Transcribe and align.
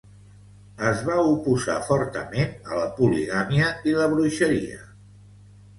Es 0.91 1.03
va 1.09 1.17
oposar 1.33 1.75
fortament 1.89 2.57
a 2.73 2.81
la 2.81 2.89
poligàmia 2.99 3.73
i 3.93 3.97
la 4.01 4.13
bruixeria. 4.17 4.85